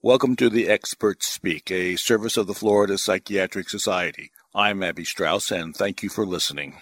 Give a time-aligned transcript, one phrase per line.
[0.00, 4.30] Welcome to the Experts Speak, a service of the Florida Psychiatric Society.
[4.54, 6.80] I'm Abby Strauss, and thank you for listening.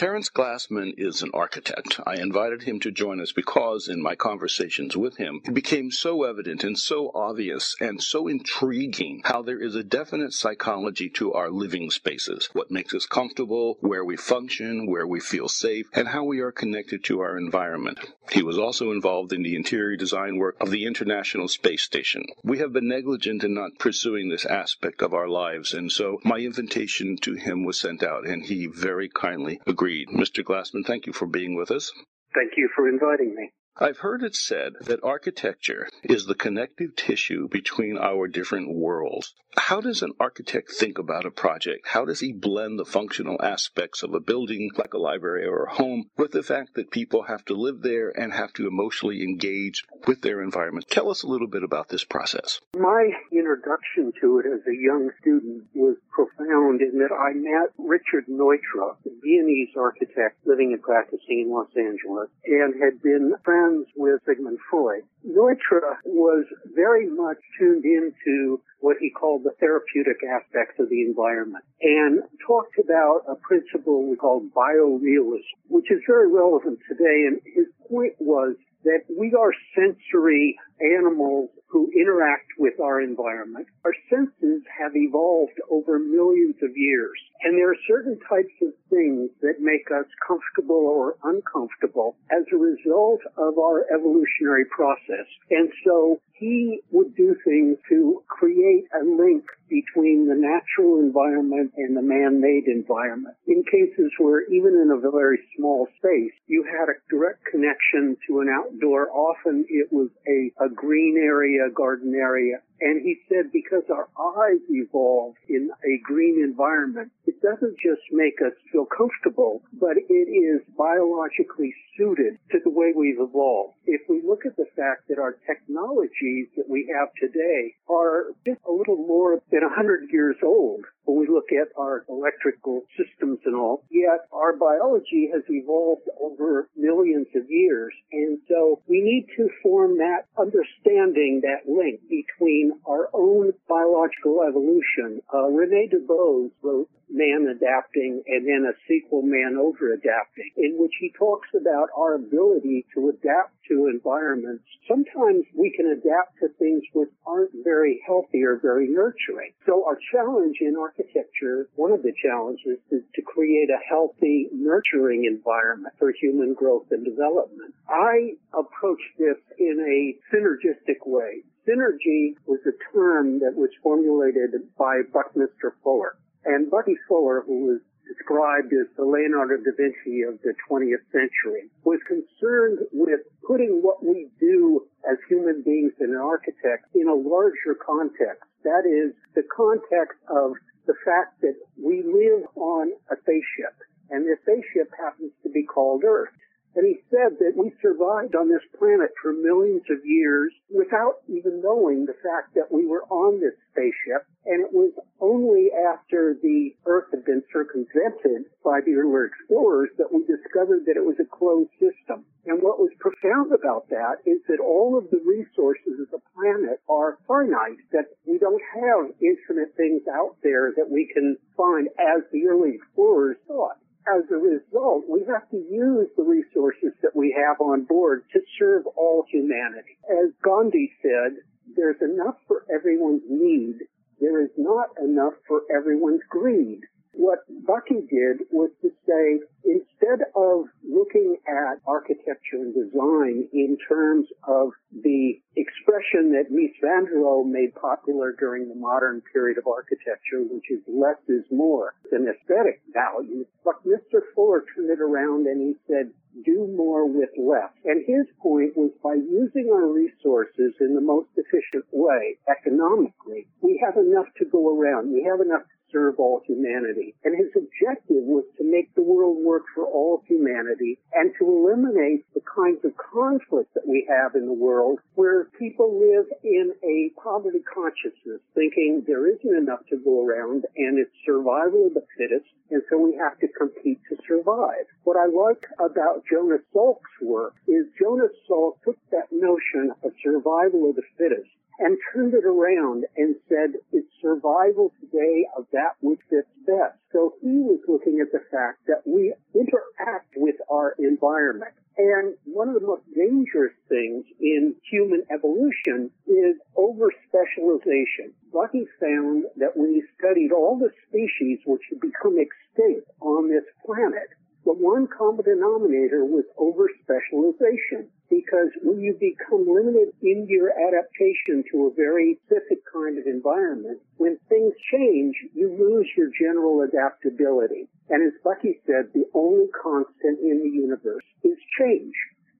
[0.00, 2.00] Terrance Glassman is an architect.
[2.06, 6.24] I invited him to join us because, in my conversations with him, it became so
[6.24, 11.50] evident and so obvious and so intriguing how there is a definite psychology to our
[11.50, 16.24] living spaces, what makes us comfortable, where we function, where we feel safe, and how
[16.24, 17.98] we are connected to our environment.
[18.32, 22.24] He was also involved in the interior design work of the International Space Station.
[22.42, 26.38] We have been negligent in not pursuing this aspect of our lives, and so my
[26.38, 30.44] invitation to him was sent out, and he very kindly agreed Mr.
[30.44, 31.92] Glassman, thank you for being with us.
[32.34, 33.50] Thank you for inviting me.
[33.76, 39.34] I've heard it said that architecture is the connective tissue between our different worlds.
[39.56, 41.88] How does an architect think about a project?
[41.88, 45.74] How does he blend the functional aspects of a building like a library or a
[45.74, 49.84] home with the fact that people have to live there and have to emotionally engage
[50.06, 50.86] with their environment?
[50.88, 52.60] Tell us a little bit about this process.
[52.76, 58.26] My introduction to it as a young student was profound in that I met Richard
[58.28, 63.59] Neutra, a Viennese architect living and practicing in Los Angeles, and had been friends
[63.96, 65.02] with Sigmund Freud.
[65.26, 66.44] Neutra was
[66.74, 72.78] very much tuned into what he called the therapeutic aspects of the environment and talked
[72.78, 77.26] about a principle we call biorealism, which is very relevant today.
[77.28, 83.66] And his point was that we are sensory animals who interact with our environment.
[83.84, 87.18] Our senses have evolved over millions of years.
[87.42, 92.56] And there are certain types of things that make us comfortable or uncomfortable as a
[92.56, 95.26] result of our evolutionary process.
[95.50, 101.94] And so he would do things to create a link between the natural environment and
[101.94, 103.36] the man-made environment.
[103.46, 108.40] In cases where even in a very small space, you had a direct connection to
[108.40, 113.84] an outdoor, often it was a, a green area, garden area, and he said because
[113.90, 119.96] our eyes evolved in a green environment, it doesn't just make us feel comfortable, but
[119.96, 123.74] it is biologically suited to the way we've evolved.
[123.86, 128.60] If we look at the fact that our technologies that we have today are just
[128.68, 133.56] a little more than 100 years old, when we look at our electrical systems and
[133.56, 137.92] all, yet our biology has evolved over millions of years.
[138.12, 145.20] And so we need to form that understanding, that link between our own biological evolution.
[145.32, 150.94] Uh, Rene Dubos wrote Man Adapting and then a sequel, Man Over Adapting, in which
[151.00, 154.64] he talks about our ability to adapt to environments.
[154.86, 159.52] Sometimes we can adapt to things which aren't very healthy or very nurturing.
[159.66, 165.24] So our challenge in architecture, one of the challenges is to create a healthy, nurturing
[165.24, 167.74] environment for human growth and development.
[167.88, 171.42] I approach this in a synergistic way.
[171.68, 176.16] Synergy was a term that was formulated by Buckminster Fuller.
[176.44, 181.70] And Bucky Fuller, who was described as the Leonardo da Vinci of the 20th century,
[181.84, 187.76] was concerned with putting what we do as human beings and architects in a larger
[187.78, 188.42] context.
[188.64, 190.54] That is the context of
[190.86, 193.76] the fact that we live on a spaceship
[194.10, 196.34] and this spaceship happens to be called Earth.
[196.74, 201.62] And he said that we survived on this planet for millions of years without even
[201.62, 204.26] knowing the fact that we were on this spaceship.
[204.46, 210.12] And it was only after the Earth had been circumvented by the earlier explorers that
[210.12, 212.24] we discovered that it was a closed system.
[212.46, 216.80] And what was profound about that is that all of the resources of the planet
[216.88, 222.24] are finite, that we don't have infinite things out there that we can find as
[222.32, 223.76] the early explorers thought
[224.08, 228.40] as a result, we have to use the resources that we have on board to
[228.58, 229.98] serve all humanity.
[230.08, 231.44] As Gandhi said,
[231.76, 233.78] there's enough for everyone's need.
[234.20, 236.80] There is not enough for everyone's greed.
[237.14, 244.28] What Bucky did was to say, instead of looking at architecture and design in terms
[244.46, 245.40] of the
[245.90, 250.70] expression that Mies van der Rohe made popular during the modern period of architecture, which
[250.70, 254.20] is less is more, an aesthetic value, but Mr.
[254.34, 256.10] Fuller turned it around and he said,
[256.44, 257.72] do more with less.
[257.84, 263.82] And his point was by using our resources in the most efficient way, economically, we
[263.84, 265.12] have enough to go around.
[265.12, 267.14] We have enough serve all humanity.
[267.24, 272.24] And his objective was to make the world work for all humanity and to eliminate
[272.34, 277.10] the kinds of conflict that we have in the world where people live in a
[277.20, 282.48] poverty consciousness, thinking there isn't enough to go around and it's survival of the fittest,
[282.70, 284.86] and so we have to compete to survive.
[285.04, 290.90] What I like about Jonas Salk's work is Jonas Salk took that notion of survival
[290.90, 291.50] of the fittest
[291.80, 296.98] and turned it around and said it's survival today of that which fits best.
[297.12, 301.72] So he was looking at the fact that we interact with our environment.
[301.96, 308.32] And one of the most dangerous things in human evolution is over specialization.
[308.52, 313.64] Bucky found that when he studied all the species which had become extinct on this
[313.84, 314.32] planet,
[314.64, 321.62] the one common denominator was over specialization because when you become limited in your adaptation
[321.70, 327.88] to a very specific kind of environment, when things change, you lose your general adaptability.
[328.08, 332.14] And as Bucky said, the only constant in the universe is change.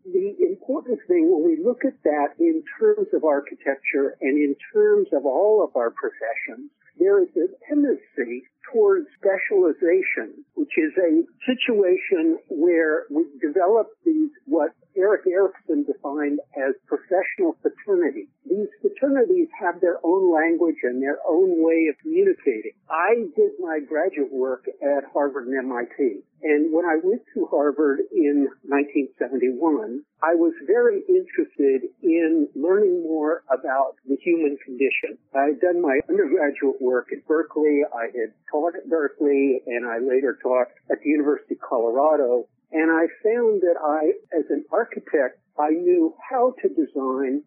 [0.05, 5.09] The important thing when we look at that in terms of architecture and in terms
[5.13, 6.69] of all of our professions,
[6.99, 14.71] there is a tendency towards specialization, which is a situation where we develop these, what
[14.97, 18.29] Erik Erikson defined as professional fraternity.
[18.45, 22.73] These fraternities have their own language and their own way of communicating.
[22.89, 26.23] I did my graduate work at Harvard and MIT.
[26.43, 33.43] And when I went to Harvard in 1971, I was very interested in learning more
[33.53, 35.17] about the human condition.
[35.35, 37.85] I had done my undergraduate work at Berkeley.
[37.93, 42.47] I had taught at Berkeley and I later taught at the University of Colorado.
[42.73, 47.43] And I found that I, as an architect, I knew how to design,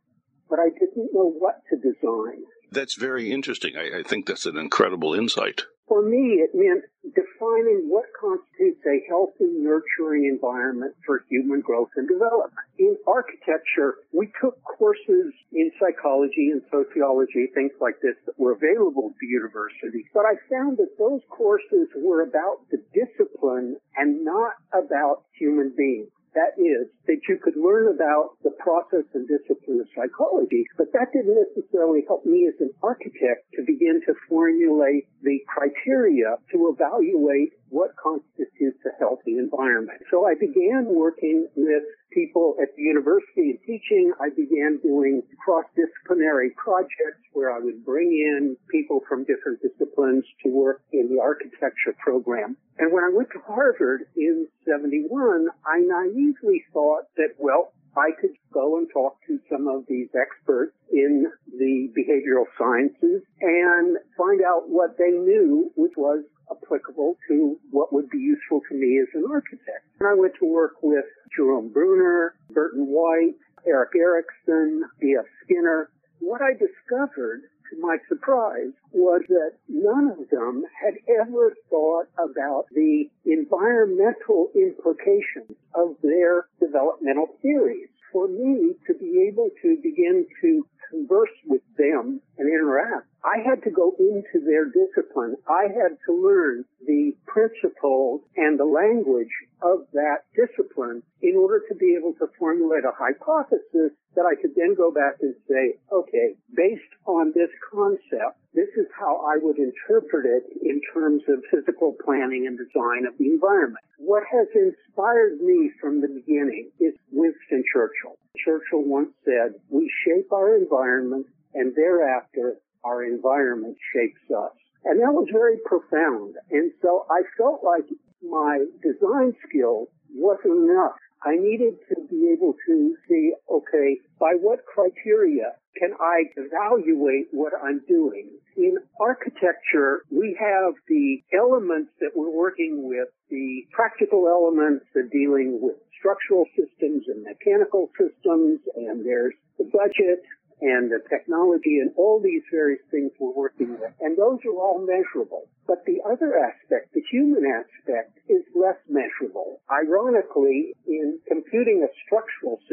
[0.50, 2.44] but I didn't know what to design.
[2.74, 3.78] That's very interesting.
[3.78, 5.62] I, I think that's an incredible insight.
[5.88, 12.08] For me, it meant defining what constitutes a healthy, nurturing environment for human growth and
[12.08, 12.66] development.
[12.80, 19.12] In architecture, we took courses in psychology and sociology, things like this that were available
[19.14, 24.54] at the university, but I found that those courses were about the discipline and not
[24.74, 26.10] about human beings.
[26.34, 31.14] That is, that you could learn about the process and discipline of psychology, but that
[31.14, 37.54] didn't necessarily help me as an architect to begin to formulate the criteria to evaluate
[37.70, 40.02] what constitutes a healthy environment.
[40.10, 41.84] So I began working with
[42.14, 44.14] people at the university and teaching.
[44.20, 50.50] I began doing cross-disciplinary projects where I would bring in people from different disciplines to
[50.50, 52.58] work in the architecture program.
[52.78, 58.32] And when I went to Harvard in 71, I naively thought that, well, I could
[58.52, 64.70] go and talk to some of these experts in the behavioral sciences and find out
[64.70, 69.26] what they knew, which was applicable to what would be useful to me as an
[69.30, 69.86] architect.
[70.00, 71.06] And I went to work with
[71.36, 73.36] Jerome Bruner, Burton White,
[73.66, 75.26] Erik Erikson, B.F.
[75.44, 75.90] Skinner.
[76.20, 77.42] What I discovered
[77.74, 85.58] to my surprise was that none of them had ever thought about the environmental implications
[85.76, 87.90] of their developmental theories.
[88.12, 93.64] For me to be able to begin to converse with them and interact, I had
[93.64, 95.36] to go into their discipline.
[95.50, 101.76] I had to learn the principles and the language of that discipline in order to
[101.76, 106.36] be able to formulate a hypothesis that I could then go back and say, okay,
[106.54, 111.96] based on this concept, this is how I would interpret it in terms of physical
[112.06, 113.82] planning and design of the environment.
[113.98, 118.20] What has inspired me from the beginning is Winston Churchill.
[118.44, 124.52] Churchill once said, we shape our environment and thereafter our environment shapes us.
[124.86, 126.36] And that was very profound.
[126.52, 127.86] And so I felt like
[128.22, 130.98] my design skill wasn't enough.
[131.26, 137.54] I needed to be able to see, okay, by what criteria can I evaluate what
[137.64, 138.30] I'm doing?
[138.58, 145.60] In architecture, we have the elements that we're working with, the practical elements, the dealing
[145.62, 150.20] with structural systems and mechanical systems, and there's the budget,
[150.64, 153.92] and the technology and all these various things we're working with.
[154.00, 155.48] And those are all measurable.
[155.68, 159.60] But the other aspect, the human aspect, is less measurable.
[159.72, 162.73] Ironically, in computing a structural system,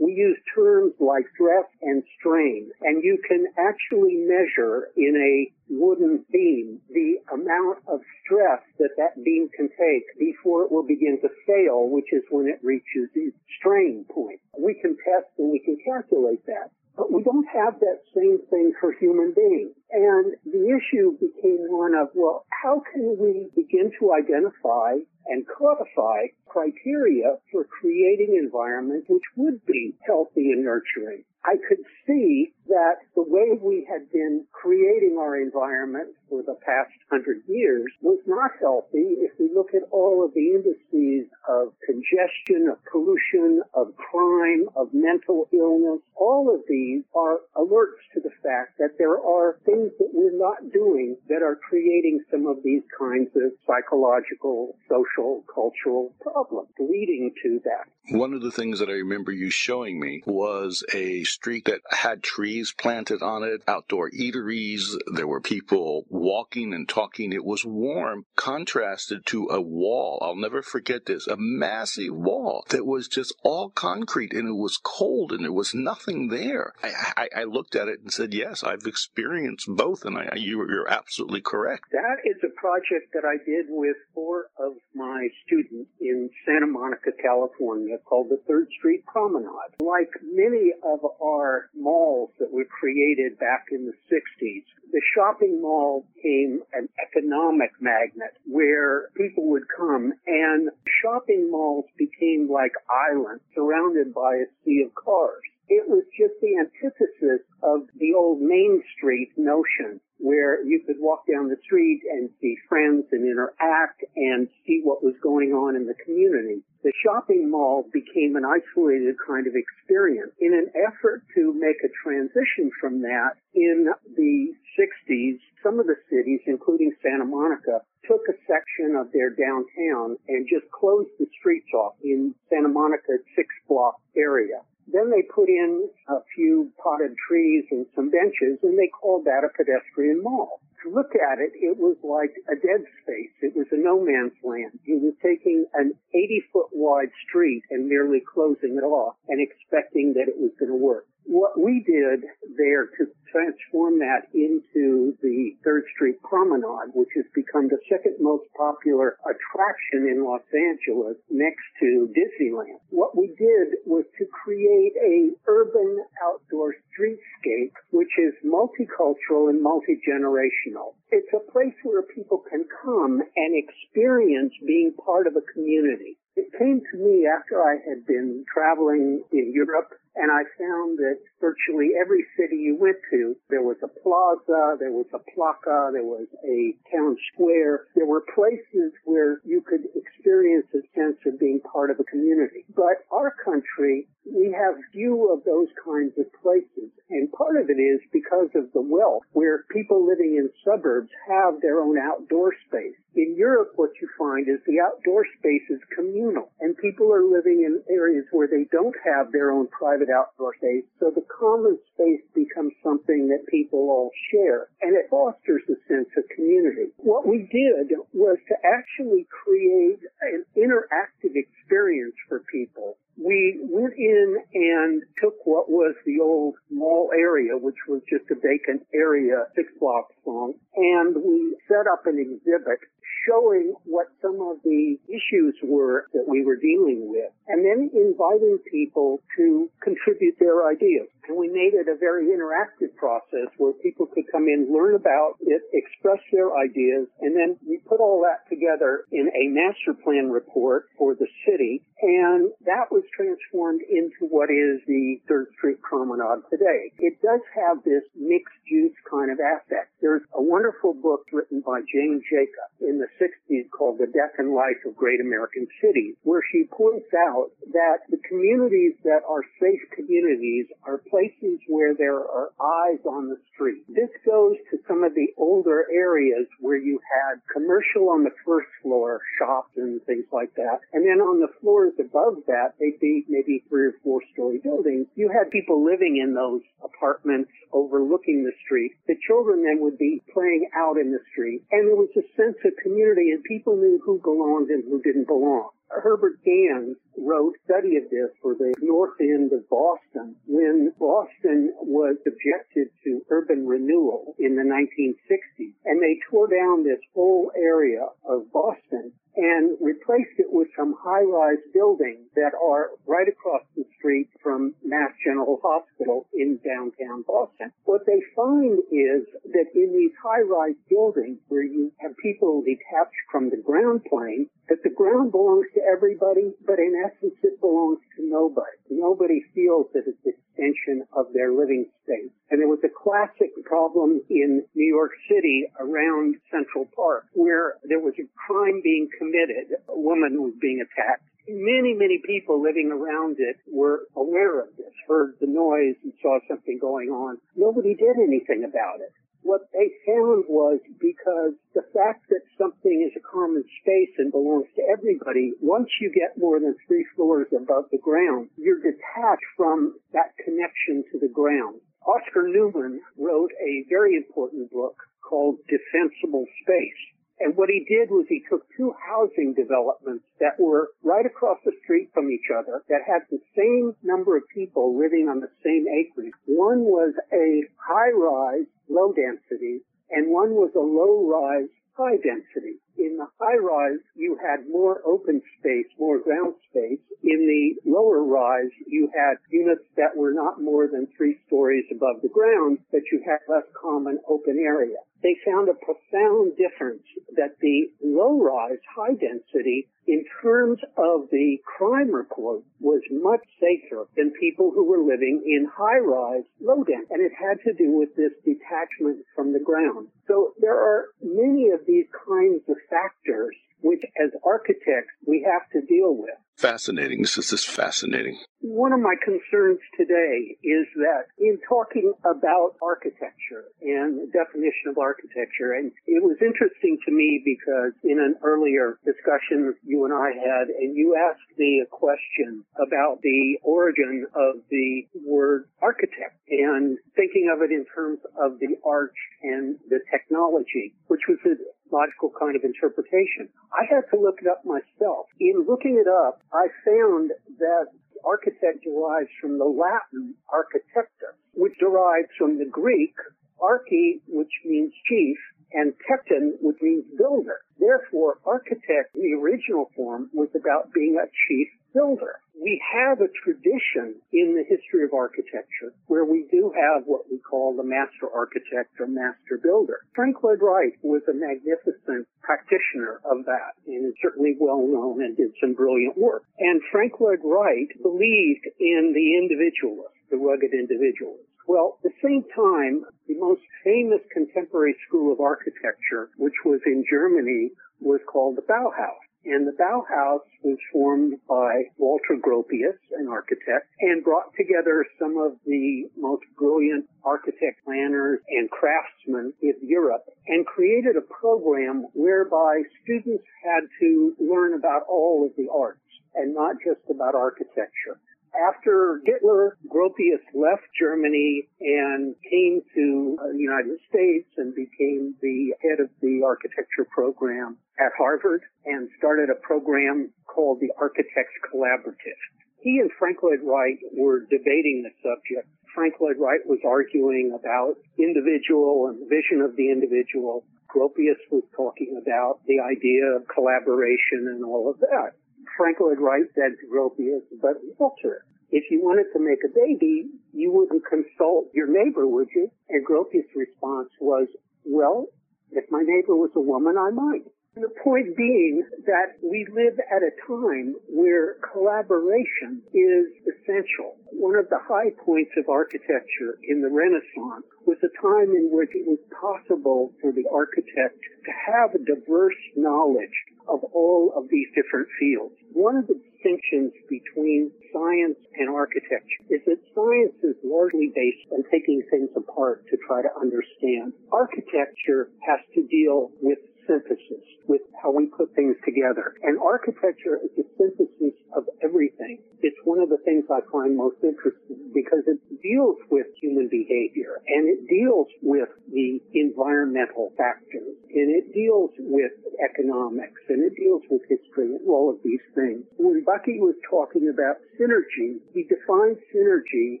[0.22, 2.70] use terms like stress and strain.
[2.82, 5.34] And you can actually measure in a
[5.68, 11.18] wooden beam the amount of stress that that beam can take before it will begin
[11.22, 14.40] to fail, which is when it reaches its strain point.
[14.58, 16.70] We can test and we can calculate that.
[16.96, 19.74] But we don't have that same thing for human beings.
[19.90, 24.96] And the issue became one of, well, how can we begin to identify
[25.26, 31.24] and codify criteria for creating environments which would be healthy and nurturing?
[31.44, 36.92] I could see that the way we had been creating our environment for the past
[37.10, 42.70] hundred years was not healthy if we look at all of the indices of congestion,
[42.70, 46.00] of pollution, of crime, of mental illness.
[46.14, 50.72] All of these are alerts to the fact that there are things that we're not
[50.72, 57.60] doing that are creating some of these kinds of psychological, social, cultural problems leading to
[57.64, 58.16] that.
[58.16, 62.22] One of the things that I remember you showing me was a street that had
[62.22, 64.96] trees planted on it, outdoor eateries.
[65.14, 67.32] There were people walking and talking.
[67.32, 70.18] It was warm, contrasted to a wall.
[70.22, 74.78] I'll never forget this a massive wall that was just all concrete and it was
[74.82, 76.72] cold and there was nothing there.
[76.82, 80.58] I, I, I looked at it and said, Yes, I've experienced both, and I, you,
[80.68, 81.84] you're absolutely correct.
[81.92, 87.10] That is a project that I did with four of my students in Santa Monica,
[87.20, 89.74] California called the Third Street Promenade.
[89.80, 96.06] Like many of our malls that were created back in the 60s, the shopping mall
[96.14, 100.70] became an economic magnet where people would come and
[101.02, 102.72] shopping malls became like
[103.10, 105.42] islands surrounded by a sea of cars.
[105.72, 111.24] It was just the antithesis of the old Main Street notion where you could walk
[111.26, 115.86] down the street and see friends and interact and see what was going on in
[115.86, 116.60] the community.
[116.84, 120.32] The shopping mall became an isolated kind of experience.
[120.40, 125.96] In an effort to make a transition from that, in the 60s, some of the
[126.10, 131.72] cities, including Santa Monica, took a section of their downtown and just closed the streets
[131.72, 134.60] off in Santa Monica's six block area.
[134.92, 139.44] Then they put in a few potted trees and some benches, and they called that
[139.44, 140.60] a pedestrian mall.
[140.84, 143.32] To look at it, it was like a dead space.
[143.40, 144.78] It was a no man's land.
[144.84, 150.12] He was taking an 80 foot wide street and merely closing it off and expecting
[150.14, 151.06] that it was going to work.
[151.24, 152.24] What we did
[152.56, 158.44] there to transform that into the Third Street Promenade, which has become the second most
[158.56, 162.78] popular attraction in Los Angeles next to Disneyland.
[162.90, 170.94] What we did was to create a urban outdoor streetscape which is multicultural and multi-generational.
[171.10, 176.18] It's a place where people can come and experience being part of a community.
[176.36, 181.18] It came to me after I had been traveling in Europe and I found that
[181.40, 186.04] virtually every city you went to, there was a plaza, there was a placa, there
[186.04, 187.88] was a town square.
[187.96, 192.64] There were places where you could experience a sense of being part of a community.
[192.74, 196.90] But our country, we have few of those kinds of places.
[197.10, 201.60] And part of it is because of the wealth, where people living in suburbs have
[201.60, 202.96] their own outdoor space.
[203.14, 207.60] In Europe, what you find is the outdoor space is communal, and people are living
[207.60, 212.24] in areas where they don't have their own private outdoor space, so the common space
[212.32, 216.88] becomes something that people all share, and it fosters a sense of community.
[216.96, 222.96] What we did was to actually create an interactive experience for people
[223.32, 228.34] we went in and took what was the old mall area, which was just a
[228.34, 232.80] vacant area six blocks long, and we set up an exhibit
[233.26, 238.58] showing what some of the issues were that we were dealing with, and then inviting
[238.70, 241.08] people to contribute their ideas.
[241.28, 245.38] And we made it a very interactive process where people could come in, learn about
[245.40, 250.30] it, express their ideas, and then we put all that together in a master plan
[250.30, 251.82] report for the city.
[252.02, 256.90] And that was transformed into what is the Third Street Promenade today.
[256.98, 259.94] It does have this mixed use kind of aspect.
[260.02, 264.50] There's a wonderful book written by Jane Jacob in the 60s called The Death and
[264.50, 269.82] Life of Great American Cities, where she points out that the communities that are safe
[269.94, 273.84] communities are places where there are eyes on the street.
[273.86, 278.72] This goes to some of the older areas where you had commercial on the first
[278.80, 280.80] floor, shops and things like that.
[280.94, 285.06] And then on the floors above that, they'd be maybe three or four story buildings.
[285.14, 288.92] You had people living in those apartments overlooking the street.
[289.06, 291.60] The children then would be playing out in the street.
[291.70, 295.28] And there was a sense of community and people knew who belonged and who didn't
[295.28, 295.68] belong.
[295.92, 302.16] Herbert Gans wrote study of this for the north end of Boston when Boston was
[302.24, 305.74] subjected to urban renewal in the 1960s.
[305.84, 311.62] And they tore down this whole area of Boston and replaced it with some high-rise
[311.72, 317.72] buildings that are right across the street from Mass General Hospital in downtown Boston.
[317.84, 323.48] What they find is that in these high-rise buildings where you have people detached from
[323.48, 328.22] the ground plane, that the ground belongs to everybody, but in essence it belongs to
[328.28, 328.76] nobody.
[328.90, 332.30] Nobody feels that it's extension of their living space.
[332.50, 338.00] And there was a classic problem in New York City around Central Park where there
[338.00, 339.72] was a crime being committed.
[339.88, 341.24] A woman was being attacked.
[341.48, 346.38] Many, many people living around it were aware of this, heard the noise and saw
[346.46, 347.38] something going on.
[347.56, 353.14] Nobody did anything about it what they found was because the fact that something is
[353.16, 357.86] a common space and belongs to everybody, once you get more than three floors above
[357.90, 361.80] the ground, you're detached from that connection to the ground.
[362.06, 367.02] Oscar Newman wrote a very important book called Defensible Space.
[367.42, 371.74] And what he did was he took two housing developments that were right across the
[371.82, 375.86] street from each other that had the same number of people living on the same
[375.88, 376.32] acreage.
[376.46, 379.82] One was a high rise, low density,
[380.12, 381.68] and one was a low rise,
[381.98, 382.78] high density.
[382.96, 387.02] In the high rise, you had more open space, more ground space.
[387.24, 392.22] In the lower rise, you had units that were not more than three stories above
[392.22, 397.02] the ground, but you had less common open area they found a profound difference
[397.36, 404.06] that the low rise, high density, in terms of the crime report, was much safer
[404.16, 407.06] than people who were living in high rise, low density.
[407.10, 410.08] And it had to do with this detachment from the ground.
[410.26, 415.86] So there are many of these kinds of factors which as architects we have to
[415.86, 416.34] deal with.
[416.56, 417.22] Fascinating.
[417.22, 418.38] This is just fascinating.
[418.60, 424.98] One of my concerns today is that in talking about architecture and the definition of
[424.98, 430.30] architecture, and it was interesting to me because in an earlier discussion you and I
[430.38, 436.98] had, and you asked me a question about the origin of the word architect and
[437.16, 441.56] thinking of it in terms of the arch and the technology, which was a
[441.92, 443.48] logical kind of interpretation.
[443.72, 445.26] I had to look it up myself.
[445.38, 447.86] In looking it up, I found that
[448.24, 453.14] architect derives from the Latin architecta, which derives from the Greek
[453.60, 455.38] archi, which means chief,
[455.74, 457.60] and tekton, which means builder.
[457.78, 462.40] Therefore, architect, the original form, was about being a chief builder.
[462.54, 467.38] We have a tradition in the history of architecture where we do have what we
[467.38, 470.00] call the master architect or master builder.
[470.14, 475.52] Frank Lloyd Wright was a magnificent practitioner of that and certainly well known and did
[475.60, 476.44] some brilliant work.
[476.58, 481.51] And Frank Lloyd Wright believed in the individualist, the rugged individualist.
[481.66, 487.04] Well, at the same time, the most famous contemporary school of architecture, which was in
[487.08, 487.70] Germany,
[488.00, 489.22] was called the Bauhaus.
[489.44, 495.58] And the Bauhaus was formed by Walter Gropius, an architect, and brought together some of
[495.66, 503.44] the most brilliant architect planners and craftsmen in Europe and created a program whereby students
[503.64, 505.98] had to learn about all of the arts
[506.34, 508.20] and not just about architecture.
[508.52, 515.72] After Hitler, Gropius left Germany and came to uh, the United States and became the
[515.80, 522.40] head of the architecture program at Harvard and started a program called the Architects Collaborative.
[522.82, 525.68] He and Frank Lloyd Wright were debating the subject.
[525.94, 530.64] Frank Lloyd Wright was arguing about individual and the vision of the individual.
[530.92, 535.32] Gropius was talking about the idea of collaboration and all of that.
[535.76, 540.72] Frank Lloyd Wright said Gropius, but Walter, if you wanted to make a baby, you
[540.72, 542.70] wouldn't consult your neighbor, would you?
[542.88, 544.48] And Gropius' response was,
[544.84, 545.26] well,
[545.70, 547.44] if my neighbor was a woman, I might.
[547.74, 554.20] The point being that we live at a time where collaboration is essential.
[554.30, 558.90] One of the high points of architecture in the Renaissance was a time in which
[558.92, 563.32] it was possible for the architect to have a diverse knowledge
[563.68, 565.54] of all of these different fields.
[565.72, 571.62] One of the distinctions between science and architecture is that science is largely based on
[571.70, 574.12] taking things apart to try to understand.
[574.32, 579.34] Architecture has to deal with synthesis with how we put things together.
[579.42, 582.42] And architecture is a synthesis of everything.
[582.60, 587.40] It's one of the things I find most interesting because it deals with human behavior
[587.46, 594.02] and it deals with the environmental factors and it deals with economics and it deals
[594.10, 595.84] with history and all of these things.
[595.96, 600.00] When Bucky was talking about synergy, he defined synergy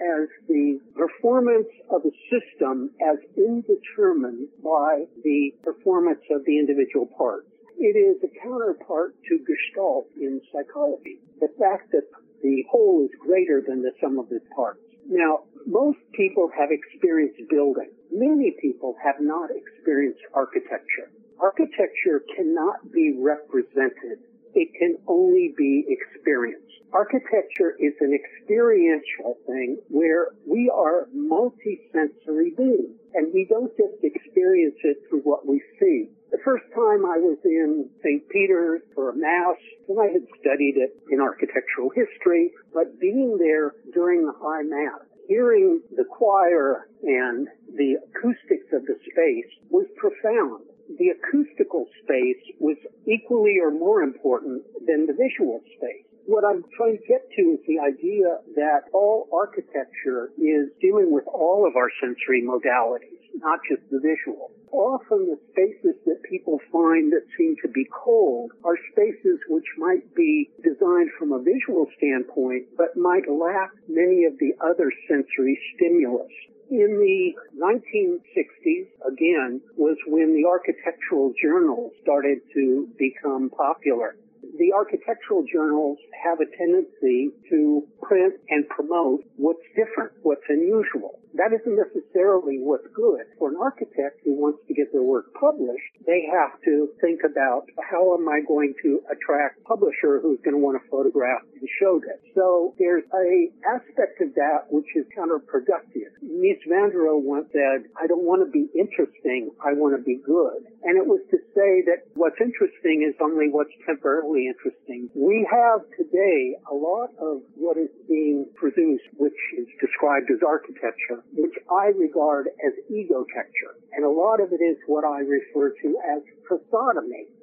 [0.00, 7.48] as the performance of a system as indetermined by the performance of the individual parts.
[7.78, 11.20] It is a counterpart to Gestalt in psychology.
[11.40, 12.08] The fact that
[12.42, 14.80] the whole is greater than the sum of its parts.
[15.08, 17.90] Now, most people have experienced building.
[18.10, 21.12] Many people have not experienced architecture.
[21.38, 24.24] Architecture cannot be represented
[24.56, 26.64] it can only be experienced.
[26.92, 34.76] Architecture is an experiential thing where we are multi-sensory beings and we don't just experience
[34.82, 36.08] it through what we see.
[36.46, 38.22] First time I was in St.
[38.28, 43.74] Peter's for a mass, and I had studied it in architectural history, but being there
[43.92, 50.62] during the high mass, hearing the choir and the acoustics of the space was profound
[50.98, 56.05] the acoustical space was equally or more important than the visual space.
[56.26, 61.22] What I'm trying to get to is the idea that all architecture is dealing with
[61.30, 64.50] all of our sensory modalities, not just the visual.
[64.72, 70.02] Often the spaces that people find that seem to be cold are spaces which might
[70.16, 76.32] be designed from a visual standpoint, but might lack many of the other sensory stimulus.
[76.68, 84.16] In the 1960s, again, was when the architectural journals started to become popular
[84.58, 91.20] the architectural journals have a tendency to print and promote what's different, what's unusual.
[91.36, 93.28] That isn't necessarily what's good.
[93.38, 97.68] For an architect who wants to get their work published, they have to think about
[97.76, 101.68] how am I going to attract a publisher who's going to want to photograph and
[101.76, 102.16] show this.
[102.32, 106.08] So there's a aspect of that which is counterproductive.
[106.24, 110.02] Mies van der Rohe once said, I don't want to be interesting, I want to
[110.02, 110.64] be good.
[110.88, 115.12] And it was to say that what's interesting is only what's temporarily interesting.
[115.12, 121.25] We have today a lot of what is being produced, which is described as architecture,
[121.34, 123.74] which I regard as egotecture.
[123.92, 126.96] And a lot of it is what I refer to as facade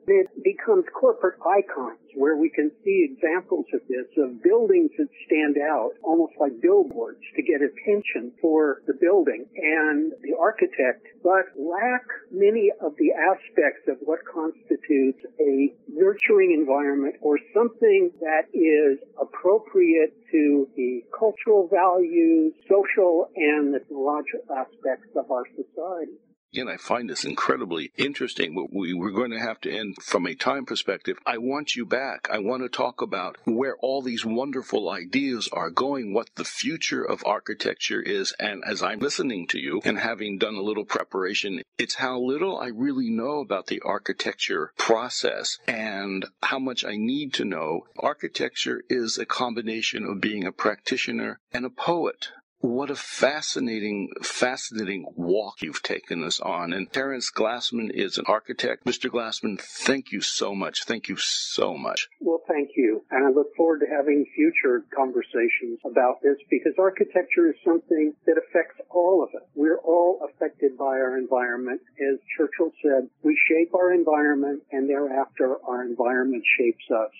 [0.08, 5.58] it becomes corporate icons where we can see examples of this, of buildings that stand
[5.58, 12.06] out almost like billboards to get attention for the building and the architect, but lack
[12.32, 20.14] many of the aspects of what constitutes a nurturing environment or something that is appropriate
[20.32, 26.20] to the cultural values, social and technological aspects of our society.
[26.54, 30.28] Again, I find this incredibly interesting, but we were going to have to end from
[30.28, 31.18] a time perspective.
[31.26, 32.28] I want you back.
[32.30, 37.04] I want to talk about where all these wonderful ideas are going, what the future
[37.04, 38.36] of architecture is.
[38.40, 42.60] And as I'm listening to you and having done a little preparation, it's how little
[42.60, 47.88] I really know about the architecture process and how much I need to know.
[47.98, 52.28] Architecture is a combination of being a practitioner and a poet.
[52.64, 56.72] What a fascinating, fascinating walk you've taken us on.
[56.72, 58.86] And Terrance Glassman is an architect.
[58.86, 59.10] Mr.
[59.10, 60.86] Glassman, thank you so much.
[60.86, 62.08] Thank you so much.
[62.22, 63.04] Well, thank you.
[63.12, 68.38] And I look forward to having future conversations about this because architecture is something that
[68.38, 69.46] affects all of us.
[69.56, 71.82] We're all affected by our environment.
[72.00, 77.12] As Churchill said, we shape our environment and thereafter our environment shapes us.